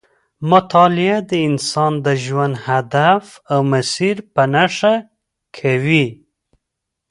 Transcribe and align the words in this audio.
مطالعه 0.51 1.17
د 1.29 1.31
انسان 1.49 1.93
د 2.05 2.07
ژوند 2.25 2.55
هدف 2.67 3.23
او 3.53 3.59
مسیر 3.73 4.15
په 4.33 4.43
نښه 4.53 4.93
کوي. 5.57 6.07